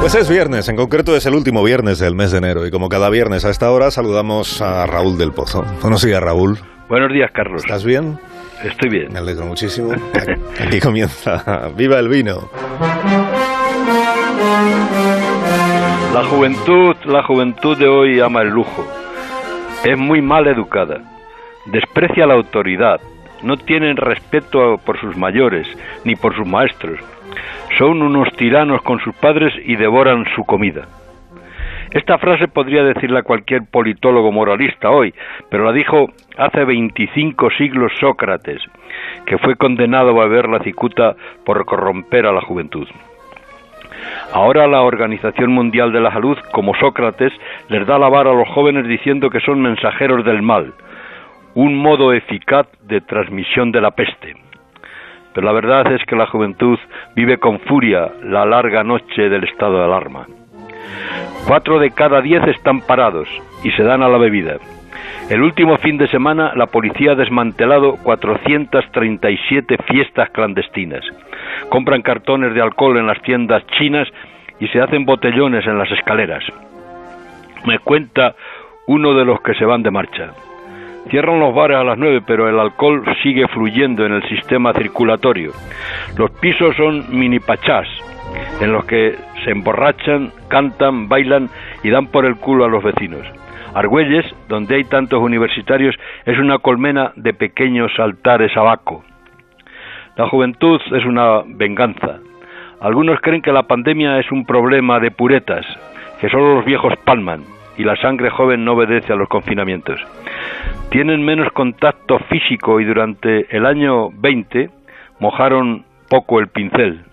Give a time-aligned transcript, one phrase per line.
[0.00, 2.88] Pues es viernes, en concreto es el último viernes del mes de enero y como
[2.88, 5.62] cada viernes a esta hora saludamos a Raúl del Pozo.
[5.82, 6.58] Buenos días, Raúl.
[6.88, 7.62] Buenos días, Carlos.
[7.62, 8.18] ¿Estás bien?
[8.64, 9.12] Estoy bien.
[9.12, 9.92] Me alegro muchísimo.
[10.58, 12.50] Aquí comienza Viva el vino.
[16.14, 18.86] La juventud, la juventud de hoy ama el lujo.
[19.84, 20.96] Es muy mal educada.
[21.66, 23.02] Desprecia la autoridad.
[23.42, 25.66] No tienen respeto por sus mayores
[26.04, 26.98] ni por sus maestros
[27.80, 30.82] son unos tiranos con sus padres y devoran su comida.
[31.92, 35.14] Esta frase podría decirla cualquier politólogo moralista hoy,
[35.50, 38.60] pero la dijo hace 25 siglos Sócrates,
[39.24, 41.16] que fue condenado a beber la cicuta
[41.46, 42.86] por corromper a la juventud.
[44.34, 47.32] Ahora la Organización Mundial de la Salud, como Sócrates,
[47.70, 50.74] les da la vara a los jóvenes diciendo que son mensajeros del mal,
[51.54, 54.49] un modo eficaz de transmisión de la peste.
[55.34, 56.78] Pero la verdad es que la juventud
[57.14, 60.26] vive con furia la larga noche del estado de alarma.
[61.46, 63.28] Cuatro de cada diez están parados
[63.64, 64.56] y se dan a la bebida.
[65.28, 71.04] El último fin de semana la policía ha desmantelado 437 fiestas clandestinas.
[71.68, 74.08] Compran cartones de alcohol en las tiendas chinas
[74.58, 76.44] y se hacen botellones en las escaleras.
[77.64, 78.34] Me cuenta
[78.86, 80.32] uno de los que se van de marcha.
[81.08, 85.52] Cierran los bares a las nueve, pero el alcohol sigue fluyendo en el sistema circulatorio.
[86.16, 87.88] Los pisos son mini pachás,
[88.60, 91.48] en los que se emborrachan, cantan, bailan
[91.82, 93.26] y dan por el culo a los vecinos.
[93.74, 99.04] Argüelles, donde hay tantos universitarios, es una colmena de pequeños altares abaco.
[100.16, 102.18] La juventud es una venganza.
[102.80, 105.64] Algunos creen que la pandemia es un problema de puretas,
[106.20, 107.44] que solo los viejos palman
[107.76, 110.00] y la sangre joven no obedece a los confinamientos.
[110.90, 114.70] Tienen menos contacto físico y durante el año 20
[115.20, 117.04] mojaron poco el pincel.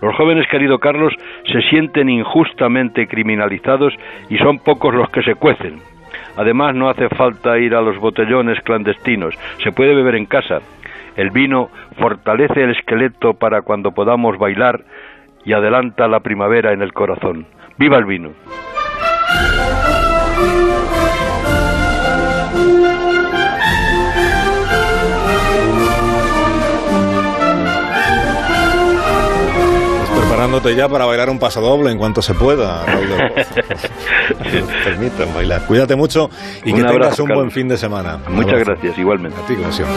[0.00, 1.12] Los jóvenes, querido Carlos,
[1.50, 3.94] se sienten injustamente criminalizados
[4.28, 5.80] y son pocos los que se cuecen.
[6.36, 10.60] Además, no hace falta ir a los botellones clandestinos, se puede beber en casa.
[11.16, 14.84] El vino fortalece el esqueleto para cuando podamos bailar
[15.44, 17.46] y adelanta la primavera en el corazón.
[17.76, 18.30] ¡Viva el vino!
[30.38, 33.08] preparándote ya para bailar un paso doble en cuanto se pueda, Raúl
[34.52, 35.66] de permitan bailar.
[35.66, 36.30] Cuídate mucho
[36.64, 37.42] y un que abrazo, tengas un Carlos.
[37.42, 38.20] buen fin de semana.
[38.28, 39.36] Muchas gracias, igualmente.
[39.40, 39.96] A ti, como siempre.